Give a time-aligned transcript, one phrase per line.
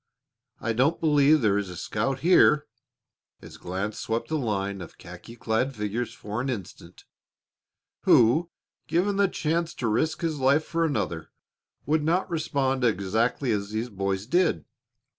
[0.59, 2.65] I don't believe there is a scout here,"
[3.39, 7.05] his glance swept the line of khaki clad figures for an instant,
[8.05, 8.49] "who,
[8.87, 11.29] given the chance to risk his life for another,
[11.85, 14.65] would not respond exactly as these boys did.